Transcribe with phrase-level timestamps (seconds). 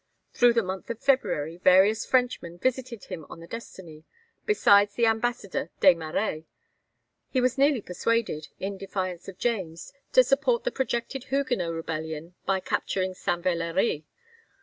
[0.33, 4.03] Through the month of February various Frenchmen visited him on the 'Destiny,'
[4.47, 6.45] besides the ambassador, Des Marêts.
[7.29, 12.61] He was nearly persuaded, in defiance of James, to support the projected Huguenot rebellion by
[12.61, 13.43] capturing St.
[13.45, 14.05] Valéry.